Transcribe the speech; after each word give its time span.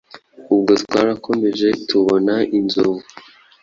Ubwo 0.53 0.71
twarakomeje 0.83 1.67
tubona 1.87 2.35
inzovu, 2.57 3.03